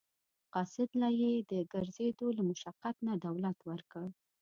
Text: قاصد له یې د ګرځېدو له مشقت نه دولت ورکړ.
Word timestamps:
قاصد 0.53 0.89
له 1.01 1.09
یې 1.21 1.33
د 1.51 1.53
ګرځېدو 1.73 2.27
له 2.37 2.41
مشقت 2.49 2.95
نه 3.07 3.13
دولت 3.25 3.57
ورکړ. 3.69 4.05